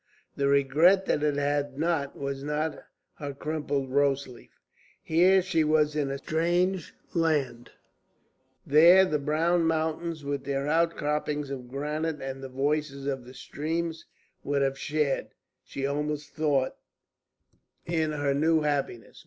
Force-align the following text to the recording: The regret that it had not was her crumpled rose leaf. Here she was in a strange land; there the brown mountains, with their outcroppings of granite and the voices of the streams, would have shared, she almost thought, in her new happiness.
The 0.35 0.47
regret 0.47 1.05
that 1.05 1.21
it 1.21 1.35
had 1.35 1.77
not 1.77 2.17
was 2.17 2.41
her 2.41 3.35
crumpled 3.37 3.91
rose 3.91 4.27
leaf. 4.27 4.59
Here 4.99 5.43
she 5.43 5.63
was 5.63 5.95
in 5.95 6.09
a 6.09 6.17
strange 6.17 6.95
land; 7.13 7.69
there 8.65 9.05
the 9.05 9.19
brown 9.19 9.65
mountains, 9.65 10.25
with 10.25 10.43
their 10.43 10.67
outcroppings 10.67 11.51
of 11.51 11.67
granite 11.69 12.19
and 12.19 12.41
the 12.41 12.49
voices 12.49 13.05
of 13.05 13.25
the 13.25 13.35
streams, 13.35 14.07
would 14.43 14.63
have 14.63 14.79
shared, 14.79 15.35
she 15.63 15.85
almost 15.85 16.33
thought, 16.33 16.77
in 17.85 18.11
her 18.11 18.33
new 18.33 18.61
happiness. 18.61 19.19